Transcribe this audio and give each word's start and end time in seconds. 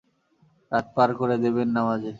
রাত 0.71 0.85
পার 0.95 1.09
করে 1.19 1.35
দেবেন 1.43 1.67
নামাজে। 1.75 2.09